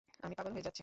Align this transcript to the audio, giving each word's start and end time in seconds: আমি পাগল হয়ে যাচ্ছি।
আমি 0.23 0.33
পাগল 0.37 0.51
হয়ে 0.53 0.61
যাচ্ছি। 0.61 0.79